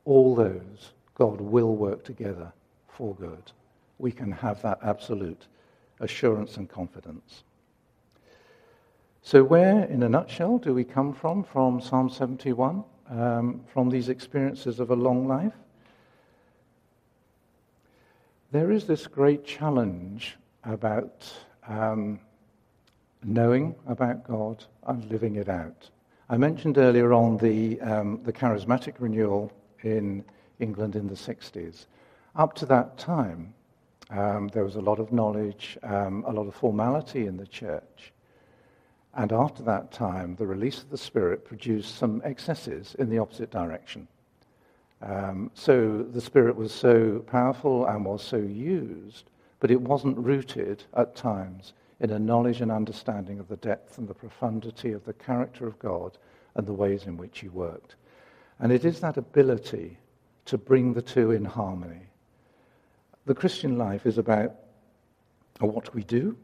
[0.04, 2.52] all those God will work together
[2.88, 3.52] for good.
[3.98, 5.46] We can have that absolute
[6.00, 7.44] assurance and confidence.
[9.26, 14.10] So, where, in a nutshell, do we come from from Psalm 71, um, from these
[14.10, 15.54] experiences of a long life?
[18.52, 21.26] There is this great challenge about
[21.66, 22.20] um,
[23.22, 25.88] knowing about God and living it out.
[26.28, 29.50] I mentioned earlier on the, um, the charismatic renewal
[29.82, 30.22] in
[30.60, 31.86] England in the 60s.
[32.36, 33.54] Up to that time,
[34.10, 38.12] Um, there was a lot of knowledge, um, a lot of formality in the church.
[39.16, 43.50] And after that time, the release of the Spirit produced some excesses in the opposite
[43.50, 44.08] direction.
[45.02, 50.82] Um, so the Spirit was so powerful and was so used, but it wasn't rooted
[50.96, 55.12] at times in a knowledge and understanding of the depth and the profundity of the
[55.12, 56.18] character of God
[56.56, 57.94] and the ways in which He worked.
[58.58, 59.98] And it is that ability
[60.46, 62.08] to bring the two in harmony.
[63.26, 64.54] The Christian life is about
[65.60, 66.36] what we do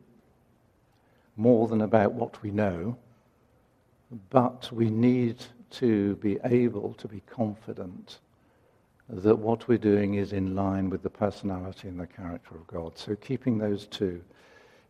[1.41, 2.97] more than about what we know,
[4.29, 5.37] but we need
[5.71, 8.19] to be able to be confident
[9.09, 12.97] that what we're doing is in line with the personality and the character of God.
[12.99, 14.21] So keeping those two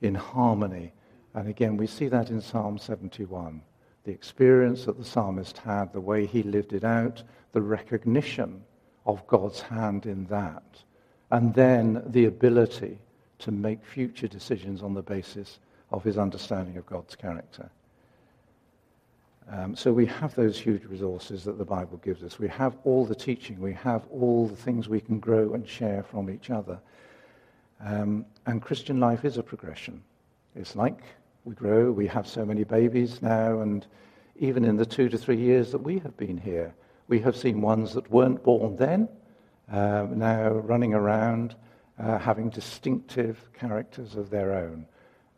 [0.03, 0.93] in harmony.
[1.35, 3.63] And again, we see that in Psalm 71.
[4.05, 8.63] The experience that the psalmist had, the way he lived it out, the recognition
[9.07, 10.83] of God's hand in that,
[11.31, 12.99] and then the ability
[13.39, 15.59] to make future decisions on the basis
[15.90, 17.70] of his understanding of God's character.
[19.50, 22.38] Um, so we have those huge resources that the Bible gives us.
[22.38, 23.59] We have all the teaching.
[23.59, 26.79] We have all the things we can grow and share from each other.
[27.81, 30.03] Um, and Christian life is a progression.
[30.55, 31.00] It's like
[31.44, 31.90] we grow.
[31.90, 33.87] We have so many babies now, and
[34.37, 36.72] even in the two to three years that we have been here,
[37.09, 39.09] we have seen ones that weren't born then,
[39.72, 41.57] uh, now running around,
[41.98, 44.87] uh, having distinctive characters of their own.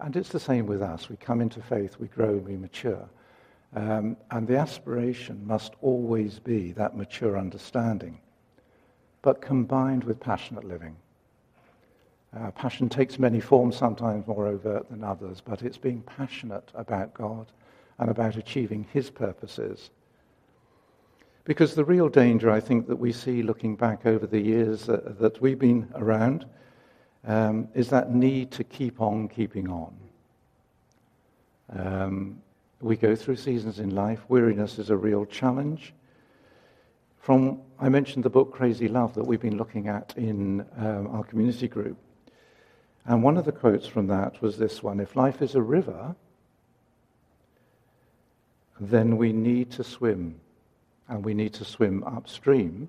[0.02, 1.08] And it's the same with us.
[1.08, 3.08] We come into faith, we grow, we mature.
[3.74, 8.18] Um, and the aspiration must always be that mature understanding,
[9.22, 10.96] but combined with passionate living.
[12.36, 17.14] Uh, passion takes many forms, sometimes more overt than others, but it's being passionate about
[17.14, 17.52] God
[17.98, 19.90] and about achieving His purposes.
[21.44, 25.20] Because the real danger, I think, that we see looking back over the years that,
[25.20, 26.44] that we've been around
[27.26, 29.94] um, is that need to keep on keeping on.
[31.70, 32.42] Um,
[32.80, 34.20] we go through seasons in life.
[34.28, 35.94] Weariness is a real challenge.
[37.20, 41.22] From, I mentioned the book Crazy Love that we've been looking at in um, our
[41.22, 41.96] community group.
[43.06, 46.16] And one of the quotes from that was this one If life is a river,
[48.80, 50.40] then we need to swim.
[51.08, 52.88] And we need to swim upstream.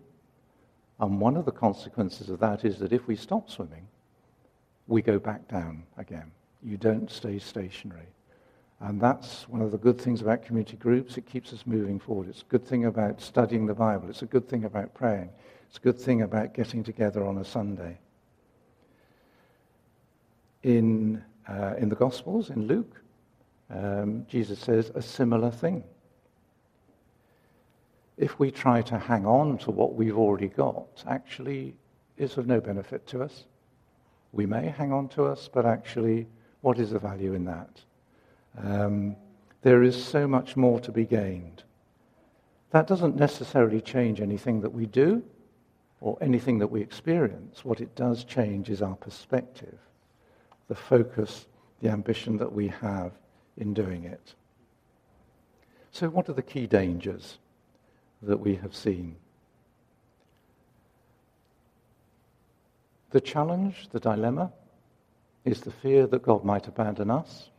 [1.00, 3.88] And one of the consequences of that is that if we stop swimming,
[4.88, 6.32] we go back down again.
[6.62, 8.08] You don't stay stationary.
[8.80, 11.18] And that's one of the good things about community groups.
[11.18, 12.28] It keeps us moving forward.
[12.28, 14.10] It's a good thing about studying the Bible.
[14.10, 15.30] It's a good thing about praying.
[15.70, 17.98] It's a good thing about getting together on a Sunday.
[20.64, 23.02] In, uh, in the Gospels, in Luke,
[23.70, 25.84] um, Jesus says a similar thing.
[28.18, 31.76] If we try to hang on to what we've already got, actually,
[32.18, 33.46] it's of no benefit to us.
[34.34, 36.28] We may hang on to us, but actually,
[36.62, 37.82] what is the value in that?
[38.62, 39.16] Um,
[39.62, 41.64] there is so much more to be gained.
[42.72, 45.24] That doesn't necessarily change anything that we do
[46.02, 47.64] or anything that we experience.
[47.64, 49.78] What it does change is our perspective,
[50.68, 51.46] the focus,
[51.82, 53.12] the ambition that we have
[53.58, 54.34] in doing it.
[55.92, 57.38] So, what are the key dangers
[58.24, 59.16] that we have seen?
[63.14, 64.52] The challenge, the dilemma,
[65.46, 67.52] is the fear that God might abandon us.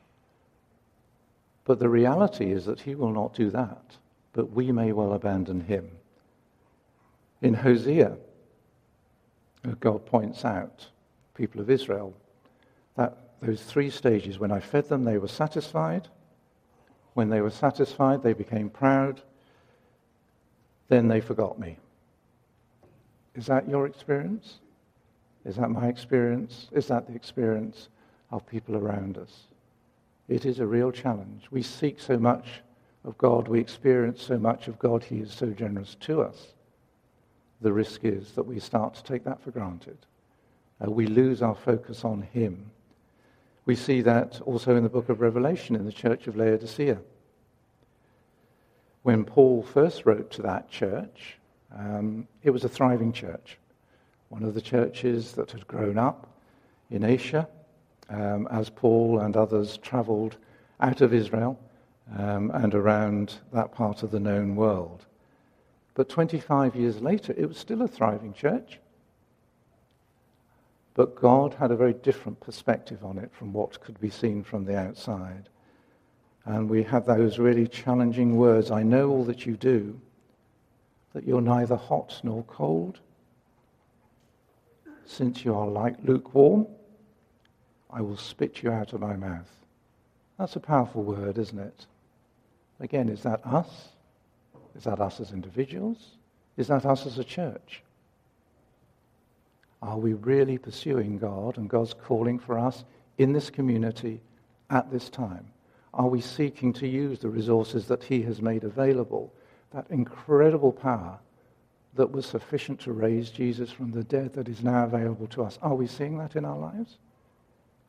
[1.64, 3.96] But the reality is that he will not do that,
[4.32, 5.92] but we may well abandon him.
[7.40, 8.16] In Hosea,
[9.78, 10.88] God points out,
[11.34, 12.16] people of Israel,
[12.96, 16.08] that those three stages, when I fed them, they were satisfied.
[17.12, 19.22] When they were satisfied, they became proud.
[20.88, 21.78] Then they forgot me.
[23.36, 24.58] Is that your experience?
[25.44, 26.68] Is that my experience?
[26.72, 27.88] Is that the experience
[28.30, 29.48] of people around us?
[30.28, 31.44] It is a real challenge.
[31.50, 32.46] We seek so much
[33.04, 36.54] of God, we experience so much of God, He is so generous to us.
[37.60, 39.98] The risk is that we start to take that for granted.
[40.82, 42.70] Uh, we lose our focus on Him.
[43.66, 46.98] We see that also in the book of Revelation in the church of Laodicea.
[49.02, 51.36] When Paul first wrote to that church,
[51.76, 53.58] um, it was a thriving church
[54.34, 56.26] one of the churches that had grown up
[56.90, 57.48] in Asia
[58.10, 60.38] um, as Paul and others traveled
[60.80, 61.56] out of Israel
[62.18, 65.06] um, and around that part of the known world.
[65.94, 68.80] But 25 years later, it was still a thriving church.
[70.94, 74.64] But God had a very different perspective on it from what could be seen from
[74.64, 75.48] the outside.
[76.44, 80.00] And we have those really challenging words I know all that you do,
[81.12, 82.98] that you're neither hot nor cold.
[85.06, 86.66] Since you are like lukewarm,
[87.90, 89.50] I will spit you out of my mouth.
[90.38, 91.86] That's a powerful word, isn't it?
[92.80, 93.88] Again, is that us?
[94.76, 96.16] Is that us as individuals?
[96.56, 97.82] Is that us as a church?
[99.80, 102.84] Are we really pursuing God and God's calling for us
[103.18, 104.20] in this community
[104.70, 105.46] at this time?
[105.92, 109.32] Are we seeking to use the resources that He has made available?
[109.72, 111.18] That incredible power
[111.94, 115.58] that was sufficient to raise Jesus from the dead that is now available to us.
[115.62, 116.98] Are we seeing that in our lives?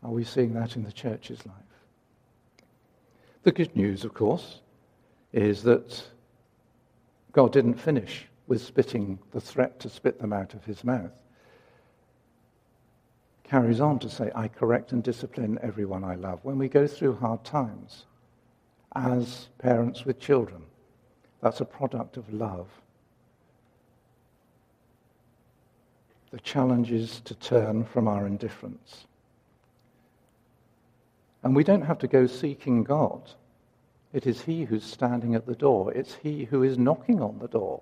[0.04, 1.56] Are we seeing that in the church's life?
[3.44, 4.60] The good news, of course,
[5.34, 6.04] is that
[7.32, 11.12] God didn't finish with spitting the threat to spit them out of his mouth.
[13.44, 16.40] Carries on to say, I correct and discipline everyone I love.
[16.44, 18.06] When we go through hard times,
[18.96, 20.62] as parents with children,
[21.42, 22.68] that's a product of love.
[26.36, 29.06] The challenge is to turn from our indifference.
[31.42, 33.32] And we don't have to go seeking God.
[34.12, 35.94] It is He who's standing at the door.
[35.94, 37.82] It's He who is knocking on the door.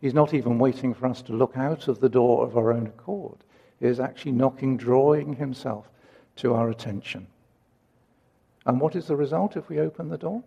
[0.00, 2.88] He's not even waiting for us to look out of the door of our own
[2.88, 3.36] accord.
[3.78, 5.88] He is actually knocking, drawing Himself
[6.38, 7.28] to our attention.
[8.66, 10.42] And what is the result if we open the door?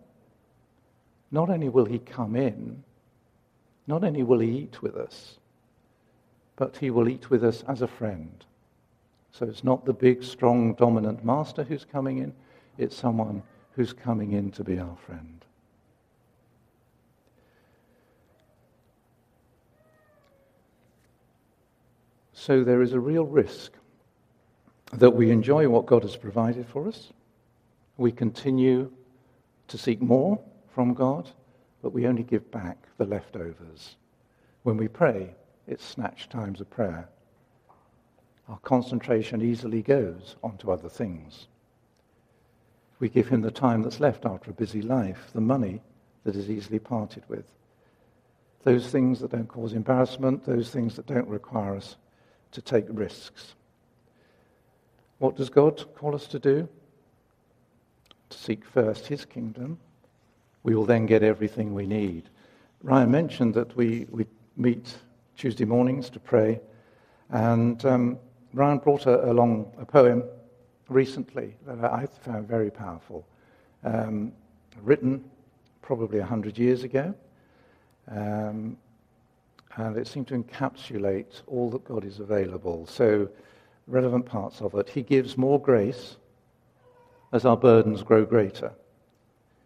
[1.30, 2.84] Not only will He come in,
[3.86, 5.38] not only will He eat with us,
[6.62, 8.44] but He will eat with us as a friend.
[9.32, 12.32] So it's not the big, strong, dominant master who's coming in,
[12.78, 13.42] it's someone
[13.72, 15.44] who's coming in to be our friend.
[22.32, 23.72] So there is a real risk
[24.92, 27.12] that we enjoy what God has provided for us.
[27.96, 28.88] We continue
[29.66, 30.40] to seek more
[30.72, 31.28] from God,
[31.82, 33.96] but we only give back the leftovers.
[34.62, 35.34] When we pray,
[35.66, 37.08] it's snatched times of prayer.
[38.48, 41.46] Our concentration easily goes onto other things.
[42.98, 45.80] We give him the time that's left after a busy life, the money
[46.24, 47.46] that is easily parted with.
[48.64, 51.96] Those things that don't cause embarrassment, those things that don't require us
[52.52, 53.54] to take risks.
[55.18, 56.68] What does God call us to do?
[58.30, 59.78] To seek first his kingdom.
[60.62, 62.28] We will then get everything we need.
[62.82, 64.94] Ryan mentioned that we, we meet
[65.36, 66.60] Tuesday mornings to pray,
[67.30, 68.18] and um,
[68.52, 70.24] Ryan brought along a poem
[70.88, 73.26] recently that I found very powerful,
[73.84, 74.32] um,
[74.82, 75.24] written
[75.80, 77.14] probably 100 years ago.
[78.10, 78.76] Um,
[79.76, 82.86] and it seemed to encapsulate all that God is available.
[82.86, 83.28] So,
[83.86, 84.88] relevant parts of it.
[84.88, 86.16] He gives more grace
[87.32, 88.72] as our burdens grow greater.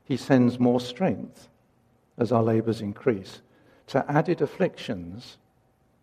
[0.05, 1.49] He sends more strength
[2.17, 3.41] as our labors increase.
[3.89, 5.39] To added afflictions,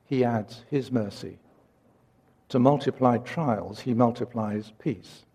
[0.05, 1.39] he adds his mercy.
[2.49, 5.25] To multiplied trials, he multiplies peace.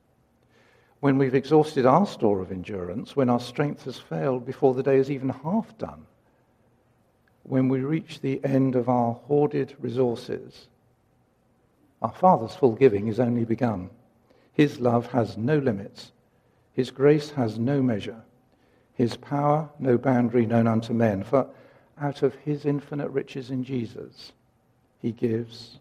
[1.01, 4.97] When we've exhausted our store of endurance, when our strength has failed before the day
[4.97, 6.07] is even half done,
[7.45, 10.69] when we reach the end of our hoarded resources,
[12.03, 13.91] our Father's full giving is only begun.
[14.53, 16.13] His love has no limits.
[16.73, 18.23] His grace has no measure.
[18.95, 21.23] His power no boundary known unto men.
[21.25, 21.49] For
[22.01, 24.33] out of his infinite riches in Jesus,
[25.01, 25.79] he gives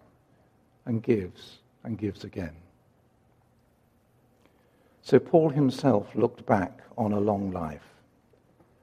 [0.85, 2.55] and gives and gives again.
[5.01, 7.95] So Paul himself looked back on a long life,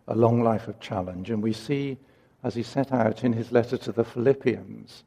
[0.09, 1.99] a long life of challenge, and we see
[2.43, 5.05] as he set out in his letter to the Philippians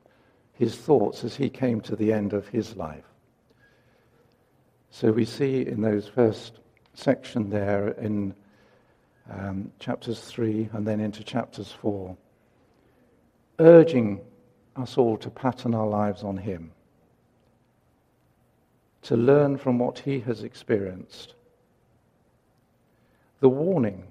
[0.57, 3.03] his thoughts as he came to the end of his life.
[4.89, 6.59] So we see in those first
[6.95, 8.33] section there in
[9.29, 12.17] um, chapters 3 and then into chapters 4,
[13.59, 14.21] urging
[14.77, 16.71] us all to pattern our lives on him,
[19.03, 21.33] to learn from what he has experienced.
[23.39, 24.03] The warning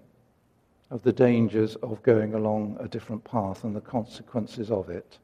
[0.91, 5.19] of the dangers of going along a different path and the consequences of it.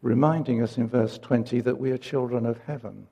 [0.00, 3.08] Reminding us in verse 20 that we are children of heaven,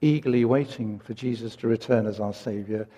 [0.00, 2.88] eagerly waiting for Jesus to return as our Savior,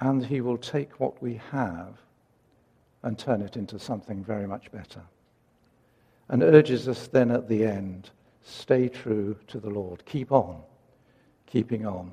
[0.00, 1.98] and He will take what we have
[3.02, 5.02] and turn it into something very much better.
[6.32, 8.08] And urges us then at the end
[8.42, 10.02] stay true to the Lord.
[10.06, 10.62] Keep on,
[11.46, 12.10] keeping on.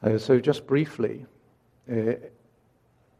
[0.00, 1.26] Uh, so, just briefly,
[1.90, 2.12] uh,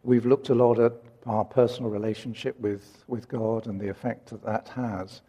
[0.05, 0.93] we've looked a lot at
[1.27, 5.23] our personal relationship with, with God and the effect that that has.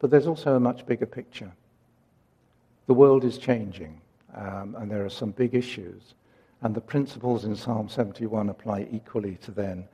[0.00, 1.52] But there's also a much bigger picture.
[2.88, 4.00] The world is changing,
[4.34, 6.14] um, and there are some big issues.
[6.62, 9.86] And the principles in Psalm 71 apply equally to then.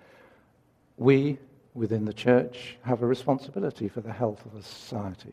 [0.97, 1.39] We
[1.75, 5.33] within the church have a responsibility for the health of a society.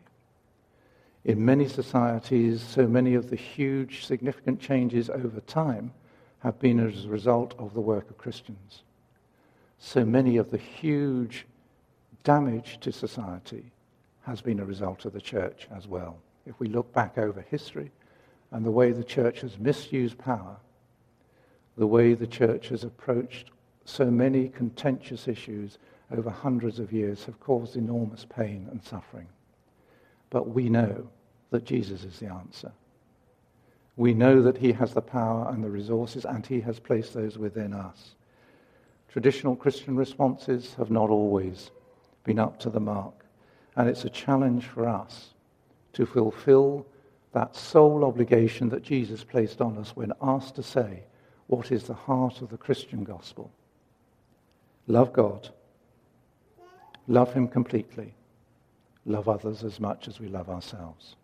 [1.24, 5.92] In many societies, so many of the huge, significant changes over time
[6.38, 8.82] have been as a result of the work of Christians.
[9.78, 11.46] So many of the huge
[12.24, 13.70] damage to society
[14.22, 16.18] has been a result of the church as well.
[16.46, 17.90] If we look back over history
[18.50, 20.56] and the way the church has misused power,
[21.76, 23.50] the way the church has approached
[23.84, 25.78] so many contentious issues
[26.12, 29.28] over hundreds of years have caused enormous pain and suffering.
[30.30, 31.08] But we know
[31.50, 32.72] that Jesus is the answer.
[33.96, 37.38] We know that he has the power and the resources, and he has placed those
[37.38, 38.14] within us.
[39.08, 41.70] Traditional Christian responses have not always
[42.24, 43.24] been up to the mark,
[43.76, 45.30] and it's a challenge for us
[45.92, 46.86] to fulfill
[47.32, 51.04] that sole obligation that Jesus placed on us when asked to say,
[51.46, 53.50] What is the heart of the Christian gospel?
[54.86, 55.50] Love God
[57.10, 58.14] Love him completely.
[59.04, 61.16] Love others as much as we love ourselves.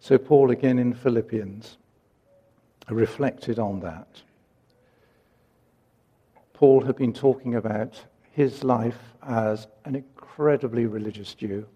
[0.00, 1.76] So, Paul, again in Philippians,
[2.88, 4.22] reflected on that.
[6.54, 11.66] Paul had been talking about his life as an incredibly religious Jew,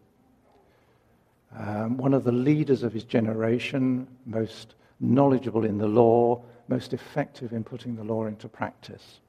[1.54, 7.52] um, one of the leaders of his generation, most knowledgeable in the law, most effective
[7.52, 9.20] in putting the law into practice.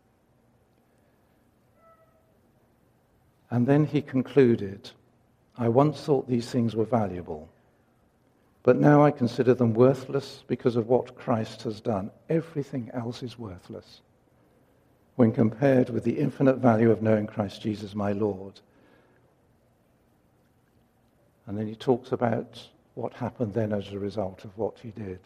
[3.53, 4.89] And then he concluded,
[5.59, 7.49] I once thought these things were valuable,
[8.63, 12.09] but now I consider them worthless because of what Christ has done.
[12.31, 14.01] Everything else is worthless
[15.17, 18.59] when compared with the infinite value of knowing Christ Jesus, my Lord.
[21.45, 22.59] And then he talks about
[22.95, 25.19] what happened then as a result of what he did.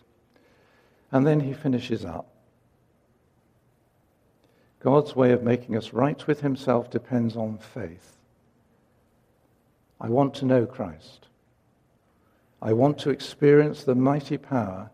[1.14, 2.28] And then he finishes up.
[4.82, 8.17] God's way of making us right with himself depends on faith.
[10.00, 11.28] I want to know Christ.
[12.62, 14.90] I want to experience the mighty power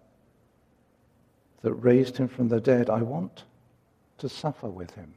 [1.61, 2.89] that raised him from the dead.
[2.89, 3.43] I want
[4.17, 5.13] to suffer with him,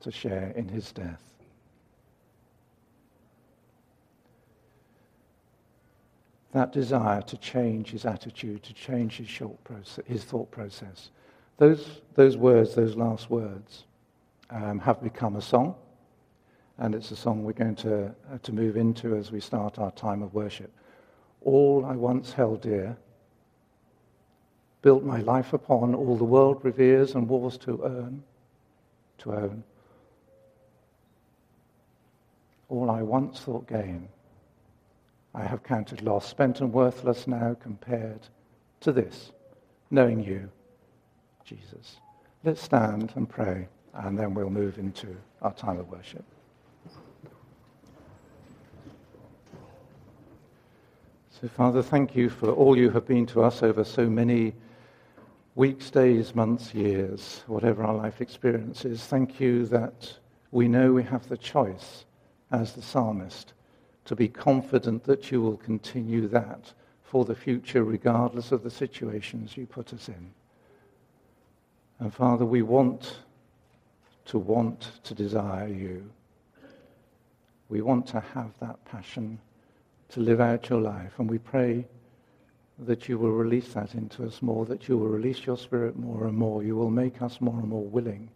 [0.00, 1.22] to share in his death.
[6.52, 9.28] That desire to change his attitude, to change his,
[10.06, 11.10] his thought process.
[11.58, 13.84] Those, those words, those last words,
[14.48, 15.74] um, have become a song
[16.78, 19.90] and it's a song we're going to, uh, to move into as we start our
[19.92, 20.70] time of worship.
[21.42, 22.96] All I once held dear,
[24.82, 28.22] built my life upon, all the world reveres and wars to earn,
[29.18, 29.64] to own.
[32.68, 34.08] All I once thought gain,
[35.34, 38.20] I have counted loss, spent and worthless now compared
[38.80, 39.32] to this,
[39.90, 40.50] knowing you,
[41.44, 41.96] Jesus.
[42.44, 46.24] Let's stand and pray, and then we'll move into our time of worship.
[51.38, 54.54] So, Father, thank you for all you have been to us over so many
[55.54, 59.04] weeks, days, months, years, whatever our life experiences.
[59.04, 60.14] Thank you that
[60.50, 62.06] we know we have the choice,
[62.52, 63.52] as the psalmist,
[64.06, 66.72] to be confident that you will continue that
[67.02, 70.32] for the future, regardless of the situations you put us in.
[71.98, 73.18] And Father, we want
[74.24, 76.10] to want to desire you.
[77.68, 79.38] We want to have that passion
[80.10, 81.12] to live out your life.
[81.18, 81.86] And we pray
[82.78, 86.26] that you will release that into us more, that you will release your spirit more
[86.26, 86.62] and more.
[86.62, 88.30] You will make us more and more willing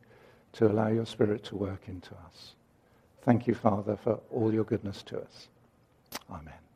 [0.53, 2.55] to allow your spirit to work into us.
[3.23, 5.49] Thank you, Father, for all your goodness to us.
[6.31, 6.70] Amen.